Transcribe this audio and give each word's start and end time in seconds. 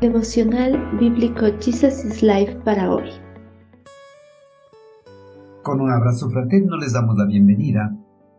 Devocional 0.00 0.96
Bíblico 0.98 1.44
Jesus 1.60 2.06
is 2.06 2.22
Life 2.22 2.54
para 2.64 2.90
hoy. 2.90 3.10
Con 5.62 5.82
un 5.82 5.90
abrazo 5.90 6.30
fraterno 6.30 6.78
les 6.78 6.94
damos 6.94 7.18
la 7.18 7.26
bienvenida 7.26 7.94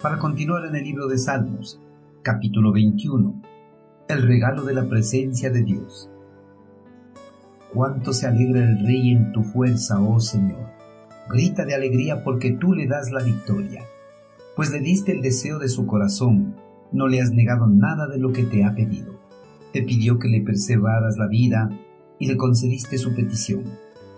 para 0.00 0.18
continuar 0.18 0.64
en 0.64 0.76
el 0.76 0.84
libro 0.84 1.08
de 1.08 1.18
Salmos, 1.18 1.78
capítulo 2.22 2.72
21, 2.72 3.42
el 4.08 4.22
regalo 4.22 4.62
de 4.62 4.72
la 4.72 4.88
presencia 4.88 5.50
de 5.50 5.62
Dios. 5.62 6.10
Cuánto 7.70 8.14
se 8.14 8.26
alegra 8.26 8.60
el 8.60 8.86
Rey 8.86 9.10
en 9.10 9.32
tu 9.32 9.42
fuerza, 9.42 10.00
oh 10.00 10.20
Señor. 10.20 10.70
Grita 11.28 11.66
de 11.66 11.74
alegría 11.74 12.24
porque 12.24 12.52
tú 12.52 12.72
le 12.72 12.86
das 12.86 13.10
la 13.10 13.22
victoria, 13.22 13.84
pues 14.56 14.72
le 14.72 14.80
diste 14.80 15.12
el 15.12 15.20
deseo 15.20 15.58
de 15.58 15.68
su 15.68 15.86
corazón, 15.86 16.56
no 16.92 17.08
le 17.08 17.20
has 17.20 17.30
negado 17.30 17.66
nada 17.66 18.08
de 18.08 18.16
lo 18.16 18.32
que 18.32 18.44
te 18.44 18.64
ha 18.64 18.74
pedido 18.74 19.21
te 19.72 19.82
pidió 19.82 20.18
que 20.18 20.28
le 20.28 20.42
preservaras 20.42 21.16
la 21.16 21.26
vida 21.26 21.70
y 22.18 22.26
le 22.26 22.36
concediste 22.36 22.98
su 22.98 23.14
petición. 23.14 23.64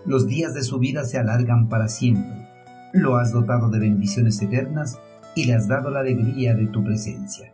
Los 0.05 0.27
días 0.27 0.53
de 0.53 0.63
su 0.63 0.79
vida 0.79 1.03
se 1.05 1.17
alargan 1.17 1.69
para 1.69 1.87
siempre. 1.87 2.47
Lo 2.93 3.17
has 3.17 3.31
dotado 3.31 3.69
de 3.69 3.79
bendiciones 3.79 4.41
eternas 4.41 4.99
y 5.35 5.45
le 5.45 5.53
has 5.53 5.67
dado 5.67 5.89
la 5.89 6.01
alegría 6.01 6.55
de 6.55 6.67
tu 6.67 6.83
presencia. 6.83 7.51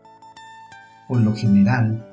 Por 1.07 1.21
lo 1.21 1.33
general, 1.35 2.05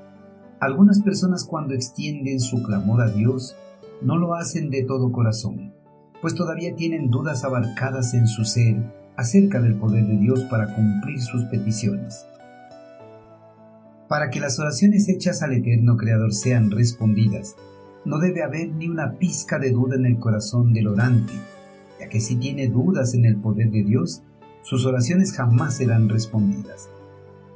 algunas 0.60 1.01
personas 1.01 1.45
cuando 1.45 1.74
extienden 1.74 2.41
su 2.41 2.62
clamor 2.62 3.01
a 3.02 3.09
Dios 3.09 3.57
no 4.02 4.16
lo 4.16 4.34
hacen 4.34 4.70
de 4.70 4.82
todo 4.82 5.12
corazón, 5.12 5.73
pues 6.20 6.34
todavía 6.34 6.74
tienen 6.74 7.10
dudas 7.10 7.45
abarcadas 7.45 8.15
en 8.15 8.27
su 8.27 8.45
ser 8.45 8.77
acerca 9.16 9.60
del 9.60 9.74
poder 9.74 10.07
de 10.07 10.16
Dios 10.16 10.45
para 10.45 10.74
cumplir 10.74 11.20
sus 11.20 11.45
peticiones. 11.45 12.27
Para 14.09 14.30
que 14.30 14.41
las 14.41 14.59
oraciones 14.59 15.07
hechas 15.11 15.43
al 15.43 15.53
eterno 15.53 15.98
Creador 15.98 16.33
sean 16.33 16.71
respondidas, 16.71 17.57
no 18.07 18.19
debe 18.19 18.43
haber 18.43 18.71
ni 18.71 18.88
una 18.88 19.19
pizca 19.19 19.59
de 19.59 19.71
duda 19.71 19.96
en 19.96 20.07
el 20.07 20.19
corazón 20.19 20.73
del 20.73 20.88
orante, 20.88 21.35
ya 22.01 22.09
que 22.09 22.21
si 22.21 22.37
tiene 22.37 22.69
dudas 22.69 23.13
en 23.13 23.27
el 23.27 23.37
poder 23.37 23.71
de 23.71 23.85
Dios, 23.85 24.23
sus 24.63 24.87
oraciones 24.87 25.32
jamás 25.32 25.77
serán 25.77 26.09
respondidas. 26.09 26.88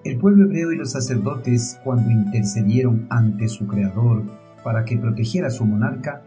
El 0.05 0.19
pueblo 0.19 0.45
hebreo 0.45 0.73
y 0.73 0.77
los 0.77 0.91
sacerdotes, 0.91 1.81
cuando 1.85 2.11
intercedieron 2.11 3.07
ante 3.09 3.48
su 3.48 3.67
Creador 3.67 4.25
para 4.63 4.85
que 4.85 4.98
protegiera 4.98 5.47
a 5.47 5.51
su 5.51 5.65
monarca, 5.65 6.23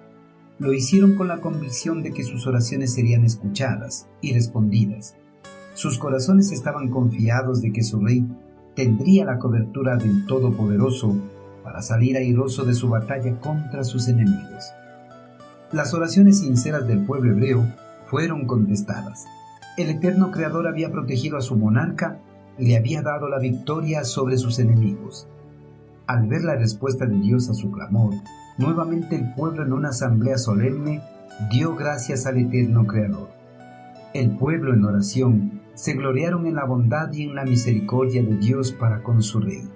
lo 0.58 0.73
hicieron 0.73 1.16
con 1.16 1.27
la 1.27 1.38
convicción 1.38 2.02
de 2.02 2.11
que 2.11 2.23
sus 2.23 2.47
oraciones 2.47 2.94
serían 2.94 3.25
escuchadas 3.25 4.08
y 4.21 4.33
respondidas. 4.33 5.16
Sus 5.75 5.99
corazones 5.99 6.52
estaban 6.52 6.89
confiados 6.89 7.61
de 7.61 7.73
que 7.73 7.83
su 7.83 7.99
rey 7.99 8.25
tendría 8.75 9.25
la 9.25 9.39
cobertura 9.39 9.95
del 9.97 10.25
Todopoderoso 10.25 11.15
para 11.63 11.81
salir 11.81 12.17
airoso 12.17 12.65
de 12.65 12.73
su 12.73 12.89
batalla 12.89 13.39
contra 13.39 13.83
sus 13.83 14.07
enemigos. 14.07 14.71
Las 15.71 15.93
oraciones 15.93 16.39
sinceras 16.39 16.87
del 16.87 17.05
pueblo 17.05 17.31
hebreo 17.31 17.65
fueron 18.07 18.45
contestadas. 18.45 19.25
El 19.77 19.89
eterno 19.89 20.31
Creador 20.31 20.67
había 20.67 20.91
protegido 20.91 21.37
a 21.37 21.41
su 21.41 21.55
monarca 21.55 22.19
y 22.57 22.67
le 22.67 22.77
había 22.77 23.01
dado 23.01 23.27
la 23.27 23.39
victoria 23.39 24.03
sobre 24.03 24.37
sus 24.37 24.59
enemigos. 24.59 25.27
Al 26.07 26.27
ver 26.27 26.43
la 26.43 26.55
respuesta 26.55 27.05
de 27.05 27.17
Dios 27.17 27.49
a 27.49 27.53
su 27.53 27.71
clamor, 27.71 28.13
nuevamente 28.57 29.15
el 29.15 29.33
pueblo 29.33 29.63
en 29.63 29.73
una 29.73 29.89
asamblea 29.89 30.37
solemne 30.37 31.01
dio 31.51 31.75
gracias 31.75 32.25
al 32.25 32.37
eterno 32.37 32.85
Creador. 32.85 33.29
El 34.13 34.37
pueblo 34.37 34.73
en 34.73 34.85
oración 34.85 35.61
se 35.75 35.93
gloriaron 35.93 36.47
en 36.47 36.55
la 36.55 36.65
bondad 36.65 37.11
y 37.13 37.23
en 37.23 37.35
la 37.35 37.43
misericordia 37.43 38.23
de 38.23 38.37
Dios 38.37 38.71
para 38.71 39.03
con 39.03 39.21
su 39.21 39.39
rey. 39.39 39.69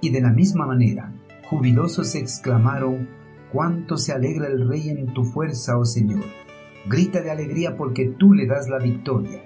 Y 0.00 0.10
de 0.10 0.20
la 0.20 0.30
misma 0.30 0.66
manera, 0.66 1.12
jubilosos 1.50 2.14
exclamaron, 2.14 3.08
cuánto 3.52 3.98
se 3.98 4.12
alegra 4.12 4.46
el 4.46 4.66
rey 4.68 4.88
en 4.88 5.12
tu 5.12 5.24
fuerza, 5.24 5.76
oh 5.76 5.84
Señor. 5.84 6.24
Grita 6.88 7.20
de 7.20 7.30
alegría 7.30 7.76
porque 7.76 8.06
tú 8.06 8.32
le 8.32 8.46
das 8.46 8.68
la 8.68 8.78
victoria. 8.78 9.42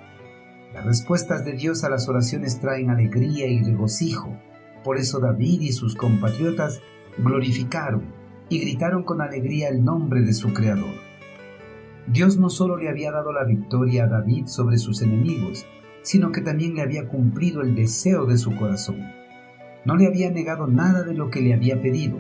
Las 0.73 0.85
respuestas 0.85 1.45
de 1.45 1.53
Dios 1.53 1.83
a 1.83 1.91
las 1.91 2.09
oraciones 2.09 2.61
traen 2.61 2.91
alegría 2.91 3.47
y 3.47 3.63
regocijo. 3.63 4.39
Por 4.85 4.99
eso 4.99 5.19
David 5.19 5.63
y 5.63 5.73
sus 5.73 5.97
compatriotas 5.97 6.81
glorificaron 7.19 8.05
y 8.49 8.61
gritaron 8.61 9.03
con 9.03 9.21
alegría 9.21 9.69
el 9.69 9.83
nombre 9.83 10.21
de 10.21 10.35
su 10.35 10.53
Creador. 10.53 10.95
Dios 12.07 12.37
no 12.37 12.51
solo 12.51 12.77
le 12.77 12.89
había 12.89 13.11
dado 13.11 13.33
la 13.33 13.45
victoria 13.45 14.05
a 14.05 14.09
David 14.09 14.47
sobre 14.47 14.79
sus 14.79 15.03
enemigos, 15.03 15.67
sino 16.07 16.31
que 16.31 16.41
también 16.41 16.77
le 16.77 16.83
había 16.83 17.09
cumplido 17.09 17.63
el 17.63 17.75
deseo 17.75 18.27
de 18.27 18.39
su 18.39 18.55
corazón. 18.55 19.11
No 19.85 19.97
le 19.97 20.07
había 20.07 20.31
negado 20.31 20.69
nada 20.69 21.03
de 21.03 21.15
lo 21.15 21.31
que 21.31 21.41
le 21.41 21.53
había 21.53 21.83
pedido, 21.83 22.19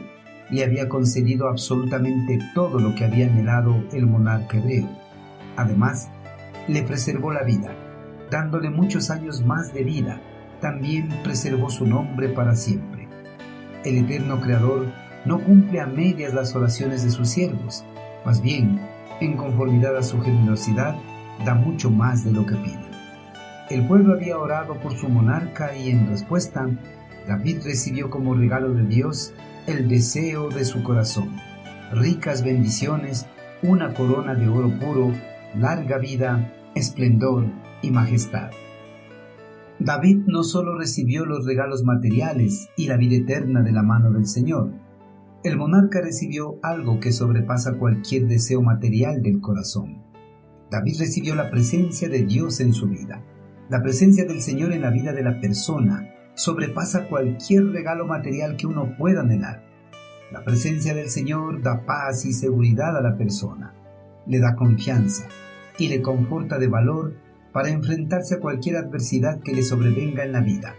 le 0.50 0.64
había 0.64 0.88
concedido 0.88 1.48
absolutamente 1.48 2.40
todo 2.52 2.80
lo 2.80 2.96
que 2.96 3.04
había 3.04 3.28
anhelado 3.28 3.84
el 3.92 4.08
monarca 4.08 4.58
hebreo. 4.58 4.88
Además, 5.56 6.10
le 6.66 6.82
preservó 6.82 7.32
la 7.32 7.44
vida, 7.44 7.70
dándole 8.28 8.70
muchos 8.70 9.08
años 9.10 9.46
más 9.46 9.72
de 9.72 9.84
vida, 9.84 10.20
también 10.60 11.08
preservó 11.22 11.70
su 11.70 11.86
nombre 11.86 12.28
para 12.28 12.56
siempre. 12.56 13.06
El 13.84 13.98
eterno 13.98 14.40
Creador 14.40 14.86
no 15.26 15.38
cumple 15.44 15.80
a 15.80 15.86
medias 15.86 16.34
las 16.34 16.56
oraciones 16.56 17.04
de 17.04 17.10
sus 17.10 17.28
siervos, 17.28 17.84
más 18.24 18.42
bien, 18.42 18.80
en 19.20 19.36
conformidad 19.36 19.96
a 19.96 20.02
su 20.02 20.20
generosidad, 20.20 20.96
da 21.44 21.54
mucho 21.54 21.88
más 21.88 22.24
de 22.24 22.32
lo 22.32 22.44
que 22.44 22.56
pide. 22.56 22.85
El 23.68 23.88
pueblo 23.88 24.14
había 24.14 24.38
orado 24.38 24.78
por 24.80 24.96
su 24.96 25.08
monarca 25.08 25.76
y 25.76 25.90
en 25.90 26.06
respuesta, 26.08 26.68
David 27.26 27.62
recibió 27.64 28.10
como 28.10 28.34
regalo 28.34 28.72
de 28.72 28.84
Dios 28.84 29.34
el 29.66 29.88
deseo 29.88 30.50
de 30.50 30.64
su 30.64 30.84
corazón, 30.84 31.34
ricas 31.90 32.44
bendiciones, 32.44 33.26
una 33.64 33.92
corona 33.92 34.36
de 34.36 34.46
oro 34.46 34.70
puro, 34.78 35.12
larga 35.56 35.98
vida, 35.98 36.52
esplendor 36.76 37.46
y 37.82 37.90
majestad. 37.90 38.50
David 39.80 40.18
no 40.26 40.44
solo 40.44 40.78
recibió 40.78 41.26
los 41.26 41.44
regalos 41.44 41.82
materiales 41.82 42.68
y 42.76 42.86
la 42.86 42.96
vida 42.96 43.16
eterna 43.16 43.62
de 43.62 43.72
la 43.72 43.82
mano 43.82 44.12
del 44.12 44.28
Señor, 44.28 44.70
el 45.42 45.56
monarca 45.56 46.00
recibió 46.00 46.60
algo 46.62 47.00
que 47.00 47.10
sobrepasa 47.10 47.78
cualquier 47.78 48.28
deseo 48.28 48.62
material 48.62 49.22
del 49.22 49.40
corazón. 49.40 50.04
David 50.70 51.00
recibió 51.00 51.34
la 51.34 51.50
presencia 51.50 52.08
de 52.08 52.24
Dios 52.24 52.60
en 52.60 52.72
su 52.72 52.88
vida. 52.88 53.22
La 53.68 53.82
presencia 53.82 54.24
del 54.24 54.42
Señor 54.42 54.72
en 54.72 54.82
la 54.82 54.90
vida 54.90 55.12
de 55.12 55.24
la 55.24 55.40
persona 55.40 56.08
sobrepasa 56.34 57.08
cualquier 57.08 57.64
regalo 57.66 58.06
material 58.06 58.56
que 58.56 58.68
uno 58.68 58.94
pueda 58.96 59.22
anhelar. 59.22 59.64
La 60.30 60.44
presencia 60.44 60.94
del 60.94 61.08
Señor 61.08 61.62
da 61.62 61.84
paz 61.84 62.24
y 62.26 62.32
seguridad 62.32 62.96
a 62.96 63.00
la 63.00 63.16
persona, 63.16 63.74
le 64.24 64.38
da 64.38 64.54
confianza 64.54 65.26
y 65.78 65.88
le 65.88 66.00
conforta 66.00 66.60
de 66.60 66.68
valor 66.68 67.14
para 67.52 67.70
enfrentarse 67.70 68.36
a 68.36 68.40
cualquier 68.40 68.76
adversidad 68.76 69.40
que 69.40 69.52
le 69.52 69.64
sobrevenga 69.64 70.24
en 70.24 70.32
la 70.32 70.42
vida. 70.42 70.76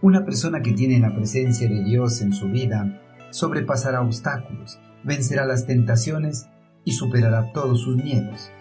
Una 0.00 0.24
persona 0.24 0.62
que 0.62 0.72
tiene 0.72 1.00
la 1.00 1.16
presencia 1.16 1.68
de 1.68 1.82
Dios 1.82 2.20
en 2.20 2.32
su 2.32 2.48
vida 2.48 3.00
sobrepasará 3.30 4.02
obstáculos, 4.02 4.78
vencerá 5.02 5.46
las 5.46 5.66
tentaciones 5.66 6.46
y 6.84 6.92
superará 6.92 7.52
todos 7.52 7.80
sus 7.80 7.96
miedos. 7.96 8.52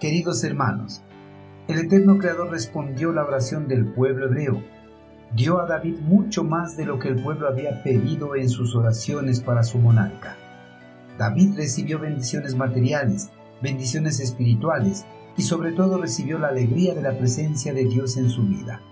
Queridos 0.00 0.42
hermanos, 0.44 1.02
el 1.66 1.78
eterno 1.78 2.18
Creador 2.18 2.50
respondió 2.50 3.10
la 3.12 3.24
oración 3.24 3.68
del 3.68 3.86
pueblo 3.86 4.26
hebreo. 4.26 4.62
Dio 5.34 5.60
a 5.60 5.66
David 5.66 5.96
mucho 6.00 6.44
más 6.44 6.76
de 6.76 6.84
lo 6.84 6.98
que 6.98 7.08
el 7.08 7.22
pueblo 7.22 7.48
había 7.48 7.82
pedido 7.82 8.36
en 8.36 8.50
sus 8.50 8.76
oraciones 8.76 9.40
para 9.40 9.62
su 9.62 9.78
monarca. 9.78 10.36
David 11.18 11.54
recibió 11.56 11.98
bendiciones 11.98 12.54
materiales, 12.54 13.30
bendiciones 13.62 14.20
espirituales 14.20 15.06
y 15.38 15.42
sobre 15.42 15.72
todo 15.72 15.98
recibió 15.98 16.38
la 16.38 16.48
alegría 16.48 16.94
de 16.94 17.02
la 17.02 17.16
presencia 17.16 17.72
de 17.72 17.86
Dios 17.86 18.18
en 18.18 18.28
su 18.28 18.42
vida. 18.42 18.82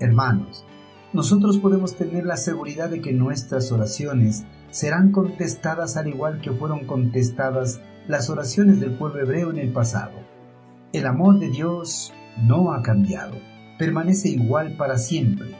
Hermanos, 0.00 0.66
nosotros 1.14 1.56
podemos 1.58 1.96
tener 1.96 2.26
la 2.26 2.36
seguridad 2.36 2.90
de 2.90 3.00
que 3.00 3.14
nuestras 3.14 3.72
oraciones 3.72 4.44
serán 4.70 5.12
contestadas 5.12 5.96
al 5.96 6.08
igual 6.08 6.42
que 6.42 6.52
fueron 6.52 6.84
contestadas 6.84 7.80
las 8.06 8.28
oraciones 8.28 8.80
del 8.80 8.92
pueblo 8.92 9.22
hebreo 9.22 9.50
en 9.50 9.58
el 9.58 9.72
pasado. 9.72 10.12
El 10.92 11.06
amor 11.06 11.38
de 11.38 11.48
Dios 11.50 12.12
no 12.42 12.72
ha 12.72 12.82
cambiado, 12.82 13.38
permanece 13.78 14.28
igual 14.28 14.76
para 14.76 14.98
siempre. 14.98 15.54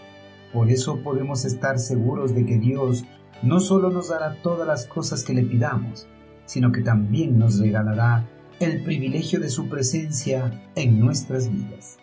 Por 0.52 0.70
eso 0.70 1.04
podemos 1.04 1.44
estar 1.44 1.78
seguros 1.78 2.34
de 2.34 2.44
que 2.44 2.58
Dios 2.58 3.04
no 3.40 3.60
solo 3.60 3.90
nos 3.90 4.08
dará 4.08 4.42
todas 4.42 4.66
las 4.66 4.86
cosas 4.86 5.22
que 5.22 5.32
le 5.32 5.44
pidamos, 5.44 6.08
sino 6.46 6.72
que 6.72 6.80
también 6.80 7.38
nos 7.38 7.60
regalará 7.60 8.28
el 8.58 8.82
privilegio 8.82 9.38
de 9.38 9.50
su 9.50 9.68
presencia 9.68 10.68
en 10.74 10.98
nuestras 10.98 11.48
vidas. 11.48 11.98